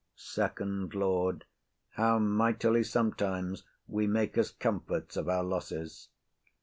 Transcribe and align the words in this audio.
FIRST 0.15 0.95
LORD. 0.95 1.45
How 1.91 2.17
mightily 2.17 2.81
sometimes 2.81 3.65
we 3.87 4.07
make 4.07 4.35
us 4.35 4.49
comforts 4.49 5.15
of 5.15 5.29
our 5.29 5.43
losses! 5.43 6.09